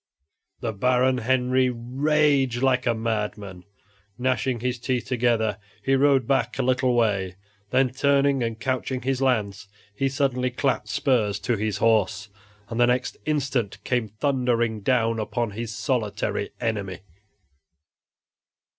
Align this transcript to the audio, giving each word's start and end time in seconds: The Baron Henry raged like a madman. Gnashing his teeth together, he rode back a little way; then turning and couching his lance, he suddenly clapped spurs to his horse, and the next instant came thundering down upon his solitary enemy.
The 0.61 0.73
Baron 0.73 1.19
Henry 1.19 1.69
raged 1.69 2.63
like 2.63 2.87
a 2.87 2.95
madman. 2.95 3.65
Gnashing 4.17 4.61
his 4.61 4.79
teeth 4.79 5.05
together, 5.05 5.59
he 5.83 5.93
rode 5.93 6.25
back 6.27 6.57
a 6.57 6.63
little 6.63 6.95
way; 6.95 7.35
then 7.69 7.91
turning 7.91 8.41
and 8.41 8.59
couching 8.59 9.03
his 9.03 9.21
lance, 9.21 9.67
he 9.93 10.09
suddenly 10.09 10.49
clapped 10.49 10.87
spurs 10.89 11.37
to 11.41 11.55
his 11.55 11.77
horse, 11.77 12.29
and 12.67 12.79
the 12.79 12.87
next 12.87 13.17
instant 13.27 13.77
came 13.83 14.07
thundering 14.07 14.81
down 14.81 15.19
upon 15.19 15.51
his 15.51 15.71
solitary 15.71 16.49
enemy. 16.59 17.01